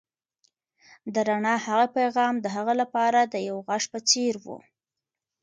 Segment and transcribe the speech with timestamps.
[1.13, 4.47] د رڼا هغه پيغام د هغه لپاره د یو غږ په څېر و.